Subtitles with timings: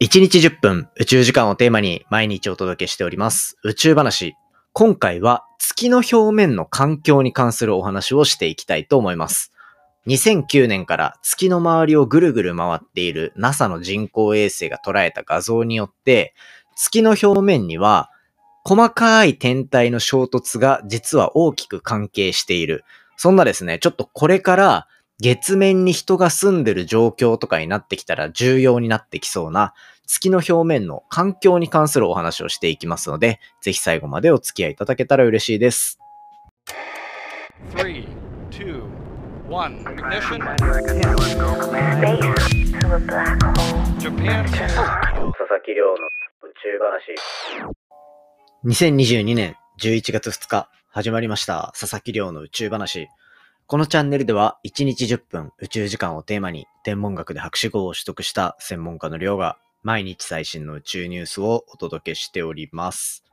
[0.00, 4.36] 1日10分宇宙時間をテーマに毎日お届けしております宇宙話。
[4.72, 9.52] 今回は月の表面の環境に関するお話をしていきたいと思います。
[10.06, 16.32] 2009年から月の周りをぐるぐる回っている NASA の人工衛星が捉えた画像によって
[16.76, 18.12] 月の表面には
[18.62, 22.84] 細かい天体の衝突が実は大きく関係している。
[23.16, 24.86] そんなですね、ちょっとこれから
[25.20, 29.74] 月面に人が住んでる状況とかになってきたら重要になってきそうな
[30.06, 35.98] 月の表面の環境に関するお話をしていきますので、ぜひ最後までお付き合いいただけたら嬉しいです。
[37.74, 38.06] Three,
[38.50, 38.84] two,
[39.48, 39.84] one.
[39.84, 40.40] Ignition.
[41.98, 43.98] Space to a black hole.
[43.98, 44.44] Japan.
[44.48, 47.14] 佐々木亮の宇宙話。
[48.64, 51.72] 2022年11月2日、始まりました。
[51.78, 53.08] 佐々木亮の宇宙話。
[53.70, 63.24] このチャンネルでは1日10分宇宙時間をテーマに天文学で博士号を取得した専門家の亮が毎日最新の宇宙ニュースをお届けしております。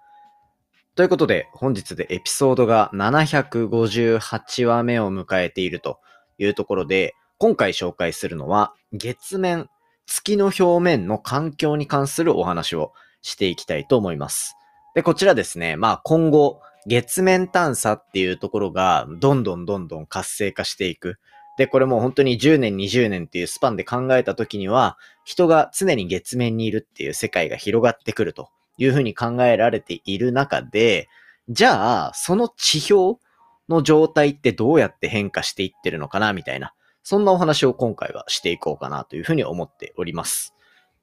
[0.93, 6.01] ということで本日でエピソードが758話目を迎えていると
[6.37, 9.69] いうところで今回紹介するのは月面、
[10.05, 14.57] 月の表面の環境に関するお話をしていきたいと思います。
[14.95, 21.19] で、こちらですね、まあ今後、月面探査っていうところがどんどんどんどん活性化していく。
[21.57, 31.07] で、これも本当に10年、20年っていうスパンで考えた時には、人が常に月面にいるっていう世界が広がってくるというふうに考えられている中で、
[31.49, 33.23] じゃあ、その地表
[33.69, 40.53] の状態ってどうやって変化していってるのかなみたいな、そんなお話を今回はしていこうかなというふうに思っております。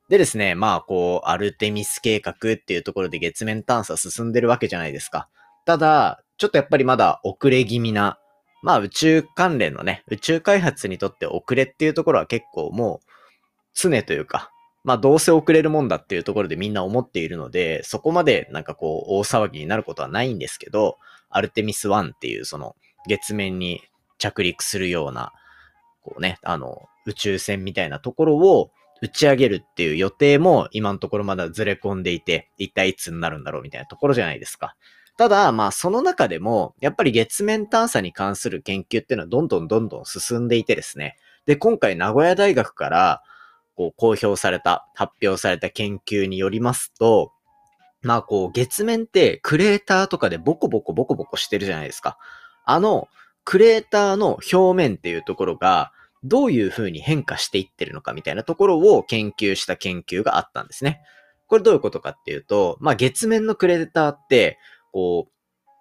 [0.09, 5.29] でですね、まあこう、アルテミス計画っていうところで月面探査進んでるわけじゃないですか。
[5.65, 8.19] ただ、ちょっとやっぱりまだ遅れ気味な、
[8.63, 13.07] まあ宇宙関連のね、宇宙開発にとって遅れっていうところは結構もう
[13.75, 14.51] 常というか、
[14.85, 20.99] まあどうせ遅れるもんだっていうところでみんな思っているので、そこまでなんかこう大騒ぎになることはないんですけど、
[21.31, 22.75] アルテミス1っていうその
[23.07, 23.83] 月面に
[24.19, 25.33] 着陸するような、
[26.03, 28.71] こうね、あの宇宙船みたいなところを
[29.01, 34.77] 打ち上げるっていう予定も今のところまだずれ込んでいて、一体いつになるんだろうみたいなところじゃないですか。
[35.19, 41.17] ただ、まあその中でも、やっぱり月面探査に関する研究っていうのはどんどんどんどん進んでいてですね。
[41.47, 43.23] で、今回名古屋大学から
[43.77, 47.33] こう公表された、発表された研究によりますと、
[48.03, 52.19] まあこう月面ってクレーターとかでボコボコボコボコしてるじゃないですか。
[52.65, 53.09] あの
[53.45, 55.93] クレーターの表面っていうところが
[56.25, 61.03] どういう風に変化していってるのかみたいなところを研究した研究があったんですね。
[61.49, 64.59] これどういうことかっていうと、まあ月面のクレーターって、
[64.93, 65.33] こう、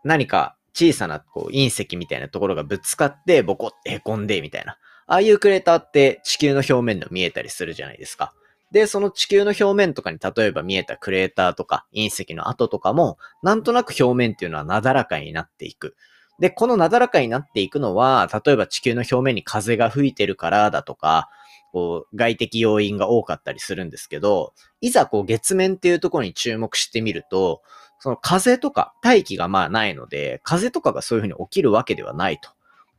[0.03, 4.77] 何か小さなこう隕石みたいなところがぶつかってボコって凹んでみたいな。
[5.07, 8.33] ああいうクレーターって地球の表面で見えたりするじゃないですか。
[8.71, 15.95] で、その地球の表面とかに例えば見えたクレーターとか隕石の跡とかも、なんとなく表面っていうのはなだらかになっていく。
[16.39, 21.29] で、このなだらかになっていくのは、例えば地球の表面に風が吹いてるからだとか、
[21.71, 27.61] こう、外的要因が多かったりするんですけど、いざこう月面っていうところに注目してみると、
[28.01, 32.49] その風とか大気がまあないので、風とかがそういうふうに起きるわけではないと。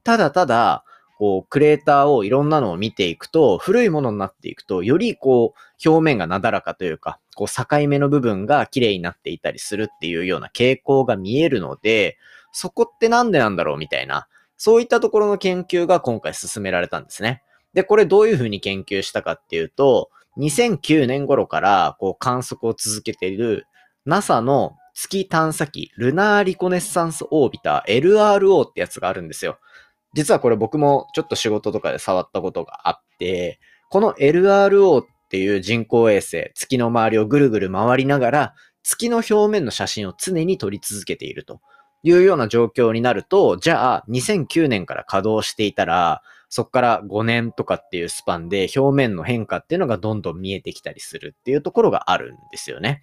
[0.05, 0.85] ただただ、
[1.19, 12.17] こう、クレーターをいろんなのを見ていくと、古いものになっていくと、よりこう、表面がなだらかというか、こう、境目の部分が綺麗になっていたりするっていうような傾向が見えるので、
[12.53, 17.43] そこってなんでなんだろうみたいな、そういったところの研究が今回進められたんですね。
[17.75, 23.67] で、これどういうふうに研究したかっていうと、2009年頃からこう観測を続けている
[24.07, 29.59] NASA の月探査機、ルナーリコネッサンスオービター LRO ってやつがあるんですよ。
[30.15, 33.59] 実はこれ僕もちょっと仕事とかで触ったことがあって、
[33.91, 41.61] この LRO っていう人工衛星、月の周りをぐるぐる回りながら、月の表面の写真を常に撮り続けていると
[42.03, 53.01] いうような状況になると、じゃあ2009年から稼働していたら、そこから5年とかっていうスパンで表面の変化っていうのがどんどん見えてきたりするっていうところがあるんですよね。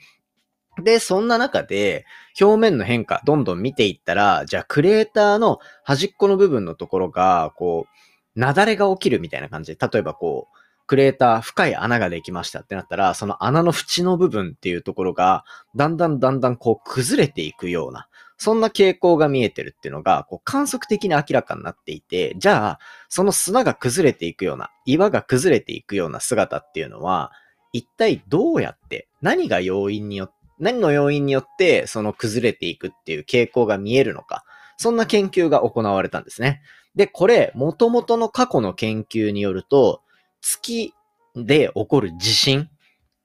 [0.81, 2.05] で、そんな中で、
[2.39, 10.57] 表面の変化どんどん見ていったら、じゃあクレーターの端っこの部分のところが、こう、雪崩が起きるみたいな感じで、例えばこう、
[10.87, 15.43] クレーター、深い穴ができましたってなったら、その穴の縁の部分っていうところが、
[15.75, 18.07] だんだんだんだんこう崩れていくような、
[18.37, 27.31] そんな傾向が見えてるっていうのが、こう観測的に明らかになっていて、じゃあ、その砂が崩れていくような、岩が崩れていくような姿っていうのは、
[27.71, 34.43] 一体どうやって、何が要因によって、何の要因によって、その崩れていくっていう傾向が見えるのか、
[34.77, 36.61] そんな研究が行われたんですね。
[36.95, 40.01] で、これ、元々の過去の研究によると、
[40.41, 40.93] 月
[41.35, 42.69] で起こる地震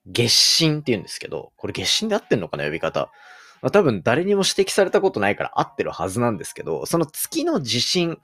[0.07, 3.11] 月神って言うんですけど、これ月神で合ってんのかな呼び方。
[3.63, 8.19] まあ、多分誰にも指摘されたことないから合ってるはずなんですけど、その月の地震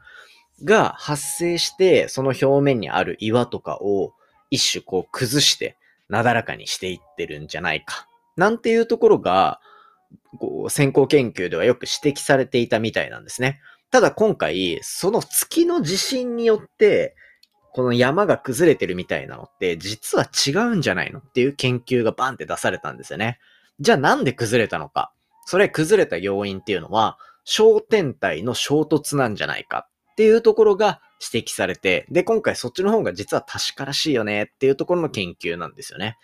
[0.65, 4.13] が発生して、その表面にある岩とかを
[4.51, 5.79] 一種こう崩して、
[6.09, 8.10] なだらかにしていってるんじゃないか。
[8.37, 9.61] なんていうところが、
[10.39, 13.61] こう先行研究ではよく指摘されていたみたいなんですね。
[13.91, 17.17] ただ今回、その月の地震によって、
[17.73, 23.39] この山が崩れてるみたいなのって、実は違うんじゃないのっていう研究がバンって出されたんですよね。
[23.79, 25.13] じゃあなんで崩れたのか。
[25.47, 31.01] それ崩れた要因っていうのは、小天体の衝突なんじゃないかっていうところが
[31.33, 36.17] 指摘されて、で、今回そっちの方が実は確からしいよねっていうところの研究なんですよね。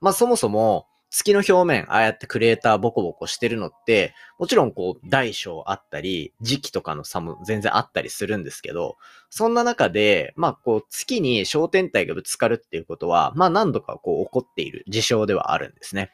[0.00, 8.96] まあそもそも、月の表面、ああやってクレーターボコボコしてるのって、もちろんこう大小あったり、時期とかの差も全然あったりするんですけど、
[9.30, 16.10] そんな中で、まあこう月に小天体がぶつかるっていうことは、まあ何度かこう起こっている事象ではあるんですね。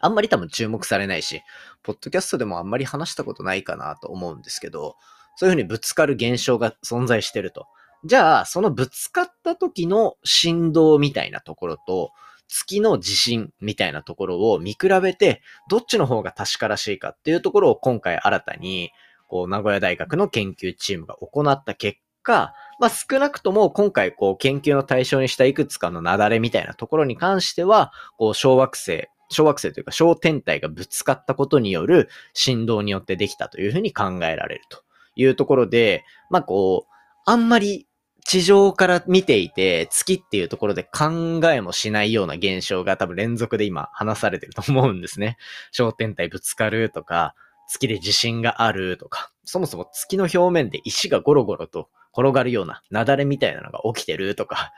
[0.00, 1.42] あんまり多分注目されないし、
[1.84, 4.96] ポッドキャストでもあんまり話したことないかなと思うんですけど、
[5.36, 7.66] そういうふうにぶつかる現象が存在してると。
[8.04, 12.10] じゃあ、そのぶつかった時の振動みたいなところと、
[12.48, 18.90] 月の地震みたいなところを見比べて、どっちの方が確からしいかっていうところを今回新たに、
[19.28, 34.82] こう、名古屋大学の研究チームが行った結果、まあ少なくとも今回こう研究の対象にしたいくつかの雪崩みたいなところに関しては、こう小惑星、小惑星というか小天体がぶつかったことによる振動によってできたというふうに考えられると
[35.16, 36.92] いうところで、まあこう、
[37.24, 37.86] あんまり
[38.26, 45.36] 地上から見ていて、月っていうところで考えもしないような現象が多分連続で今話されてると思うんですね。
[45.72, 47.36] 焦点体ぶつかるとか、
[47.68, 54.72] 月で地震があるとか、そもそも月の表面で石がゴロゴロと転がるような雪崩みたいなのが起きてるとか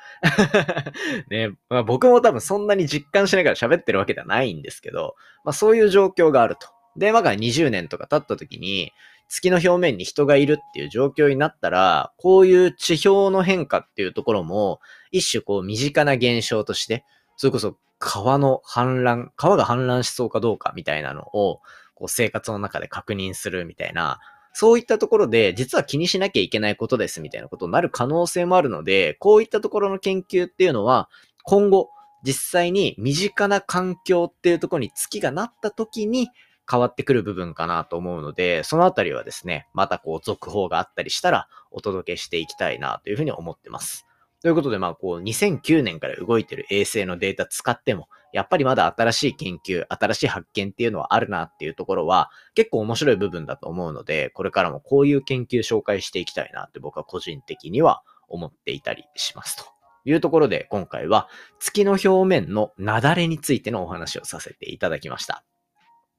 [1.30, 6.68] ね、まあ、僕も多分そんなに実感しながら喋ってるわけではないんですけど、まあそういう状況があると。
[6.98, 8.92] で、まあ20年とか経った時に、
[9.28, 14.80] 月の表面に人がいるっていう状況になったら、こういう地表の変化っていうところも、
[15.12, 17.04] 一種こう身近な現象として、
[17.36, 21.60] それこそ川の氾濫、川が氾濫しそうかどうかみたいなのを、
[21.94, 24.18] こう生活の中で確認するみたいな、
[24.52, 31.08] そういったところで、実は気にしなきゃいけないことですみたいなことになる可能性もあるので、こういったところの研究っていうのは、
[31.44, 31.90] 今後、
[32.24, 36.28] 実際に身近な環境っていうところに月がなった時に、
[36.70, 44.06] 変わってくる部分かなと思うので、そのあたりはですね、またこう続報があったりしたらお届けしていきたいなというふうに思ってます。
[44.40, 59.64] ということで、まあこう2009年から動いてる衛星のデータ使っても、やっぱりまだ新しい研究、新しい発見っていうのはあるなっていうところは結構面白い部分だと思うので、これからもこういう研究紹介していきたいなって僕は個人的には思っていたりしますと。
[60.04, 61.28] いうところで今回は
[61.58, 65.44] 月の表面の雪崩についてのお話をさせていただきました。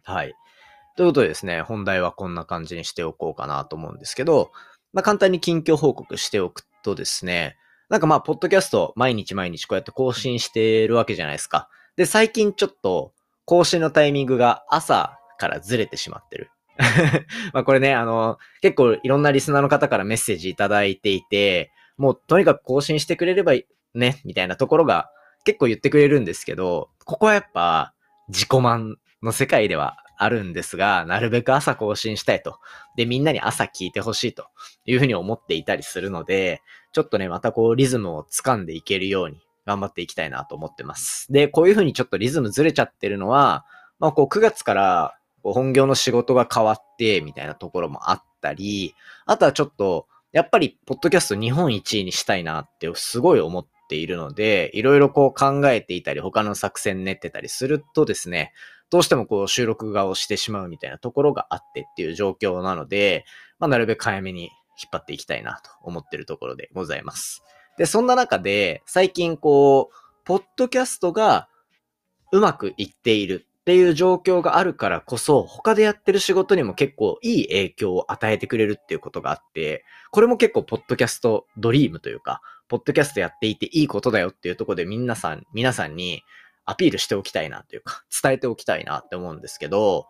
[0.09, 0.33] はい。
[0.95, 4.51] ということでですね、本題はこんな感じにしておこうかなと思うんですけど、
[4.91, 7.57] まあ、簡単に近況報告しておくとですね、
[7.89, 11.69] なんかまあ、ポッドキャスト毎日毎日こうやって更新してるわけじゃないですか。
[11.95, 13.13] で、最近ちょっと
[13.45, 16.49] 更新のタイミングが朝からずれてしまってる。
[17.53, 23.53] まあこれね、あの、結構いろんなリスナーの方からメッセージいただいていて、もうとにかく更新してくれれば
[23.93, 25.11] ね、みたいなところが
[25.43, 27.93] 結構言ってくれるんですけど、ここはやっぱ
[28.27, 32.59] 自己満の世界ではあるんですが、なるべく朝更新したいと。
[32.95, 34.47] で、みんなに朝聞いてほしいと
[34.85, 36.61] いうふうに思っていたりするので、
[36.91, 41.31] ちょっとね、またこうリズムを掴んでいけるように頑張っていきたいなと思ってます。
[41.31, 43.65] で、こういうふうにちょっとリズムずれちゃってるのは、
[43.99, 48.95] まあこう9月から本業の仕事が変わってみたいなところもあったり、
[49.25, 58.53] あとはちょっと、やっぱり、ポッドキャスト日本一位にしたいなってすごい思っているので、いろいろこう考えていたり、他の作戦練ってたりするとですね、
[58.89, 63.25] どうしてもこう収録画をしてしまうみたいなところがあってっていう状況なので、
[63.59, 67.43] まあ、なるべく早めに引っ張っていきたいなと思ってるところでございます。
[67.77, 71.49] で、そんな中で、最近こう、ポッドキャストが
[72.31, 86.23] うまくいっているっていう状況があるからこそ、他でやってる仕事にも結構いい影響を与えてくれるっていうことがあって、これも結構ポッドキャストドリームというか、ポッドキャストやっていていいことだよっていうところで皆さん、皆さんに
[86.65, 90.07] アピールしておきたいなというか、伝えておきたいなって思うんですけど、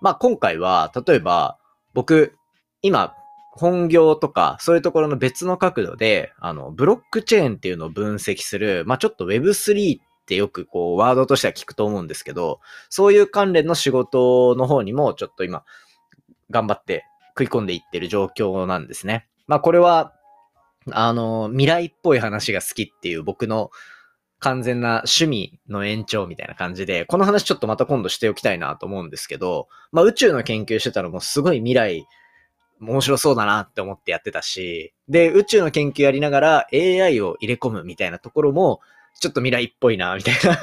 [0.00, 1.58] まあ今回は、例えば、
[1.94, 2.36] 僕、
[2.82, 3.14] 今、
[3.52, 15.64] 本業とか、そういうところの別の角度で、あの、ブロックチェーンっていうのを分析する、まあちょっと Web3 ってよくこう、ワードとしては聞くと思うんですけど、そういう関連の仕事の方にも、ちょっと今、
[16.50, 19.26] 頑張って食い込んでいってる状況なんですね。
[19.46, 20.14] まあこれは、
[20.90, 23.70] あの、未来っぽい話が好きっていう僕の
[24.40, 32.06] 完全な趣味の延長みたいな感じで、この話ちょっとまた今度しておきたいなと思うんですけど、まあ宇宙の研究してたのもうすごい未来、
[32.80, 38.80] 面白そうだなって思ってやってたし、で、宇宙の研究やりながら AI を入れ込むみたいなところも、
[39.20, 40.56] ちょっと未来っぽいな、みたいな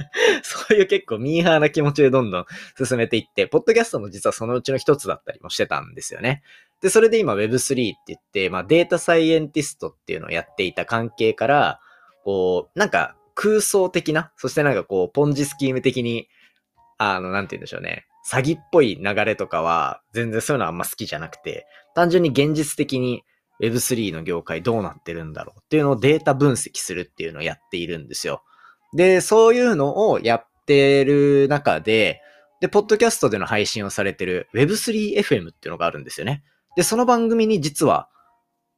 [0.42, 2.46] そういう結構ミーハーな気持ちでどんどん
[2.82, 6.42] 進めていって、ポッドキャストも実はそのうちの一つだったりもしてたんですよね。
[6.80, 11.80] で、それで今 Web3 って言って、まあデータサイエンティストっていうのをやっていた関係から、
[12.24, 16.28] こう、なんか空想的な、そしてなんかこう、ポンジスキーム的に、
[16.98, 18.04] あの、なんて言うんでしょうね。
[18.28, 21.64] 詐欺っぽい流れとかは、全然そういうのはあんま好きじゃなくて、
[21.94, 23.22] 単純に現実的に
[23.62, 28.42] Web3 の業界どうなってるんだろうっていうのをデータ分析するっていうのをやっているんですよ。
[28.92, 32.20] で、そういうのをやってる中で、
[32.60, 36.42] で、ポッドキャストでの配信をされてる Web3FM っていうのがあるんですよね。
[36.74, 38.08] で、その番組に実は、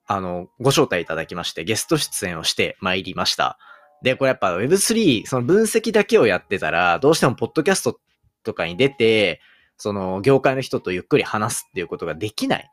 [0.07, 3.59] あの、ご招待いただきまして、ゲスト出演をして参りました。
[4.03, 8.01] で、これやっぱ Web3、その分析だけをやってたら、どうしてもポッドキャスト
[8.43, 9.41] とかに出て、
[9.77, 12.71] その業界の人とゆっくり話すっていうことができない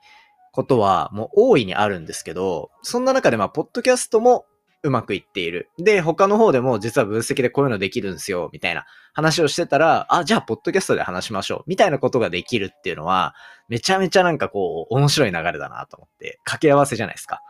[0.52, 4.46] ことはもう大いにあるんですけど、そんな中でまあ、ポッドキャストも
[4.84, 5.70] うまくいっている。
[5.78, 13.36] で、他の方でも実は分析でこういうのできるんですよ、みたいな話をしてたら、あ、じゃあ、ポッドキャストで話しましょう、みたいなことができるっていうのは、
[13.70, 17.42] めちゃめちゃなんかこう、面白い流れだなと思って、掛け合わせじゃないですか。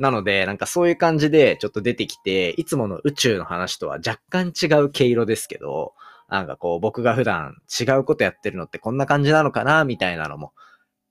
[0.00, 5.92] なので、なんかそういう感じでちょっと出てきて、いつもの宇宙の話とは若干違う毛色ですけど、
[6.30, 10.54] なんかこう僕が普段違うことやってるのってこんな感じなのかなみたいなのも、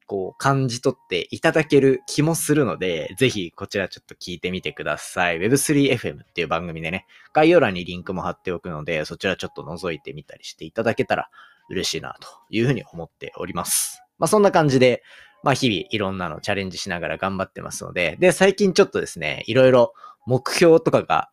[0.08, 5.38] こう感じ取っていただける気もするので、ぜひこちらちょっと聞いてみてください。
[5.38, 11.29] Web3FM っていう番組でね、概要欄にリンクも貼っておくので、そちらちょっと覗いてみたりしていただけたら
[11.69, 14.01] 嬉しいなというふうに思っております。
[14.19, 15.03] まあそんな感じで、
[15.43, 19.93] まあ日々いろんなのチャレンジしながら頑張ってますので、で、最近ちょっとですね、いろいろ
[20.25, 21.29] 目標とかが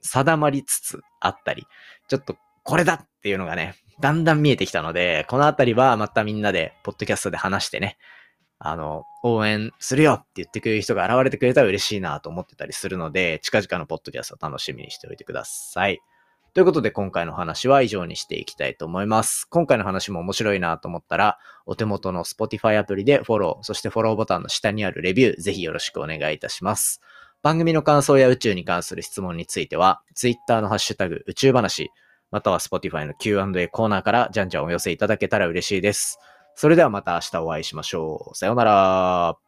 [0.00, 1.66] 定まりつつあったり、
[2.08, 7.96] ちょっとこれだっていうのがね、だんだん見えてきたので、このあたりはまたみんなで、ポッドキャストで話してね、
[8.58, 16.00] あの、応援するよって言ってくれる人が現れてくれたら嬉しいなと思ってたりするので、近々のポッドキャスト楽しみにしておいてください。
[16.54, 19.48] ということで今回の話は以上にしていきたいと思います。
[19.50, 27.00] 今回の話も面白いなと思ったら、お手元の Spotify アプリでフォロー、そしてフォローボタンの下にあるレビュー、ぜひよろしくお願いいたします。
[27.42, 31.90] 番組の感想や宇宙に関する質問については、Twitter のハッシュタグ宇宙話、
[32.30, 36.20] または Spotify の Q&A コーナーからじゃんじゃんお寄せいただけたら嬉しいです。
[36.54, 38.36] それではまた明日お会いしましょう。
[38.36, 39.43] さようなら。